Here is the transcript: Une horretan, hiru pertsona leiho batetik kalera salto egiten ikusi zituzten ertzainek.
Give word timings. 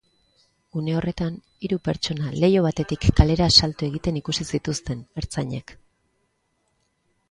Une 0.79 0.95
horretan, 0.99 1.35
hiru 1.67 1.77
pertsona 1.89 2.33
leiho 2.45 2.65
batetik 2.69 3.07
kalera 3.21 3.51
salto 3.63 3.89
egiten 3.91 4.21
ikusi 4.25 4.51
zituzten 4.57 5.09
ertzainek. 5.25 5.81